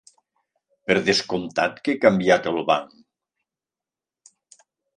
Per 0.91 0.95
descomptat 1.09 1.77
que 1.85 1.93
he 1.95 2.01
canviat 2.07 2.49
el 2.55 2.59
banc. 2.73 2.97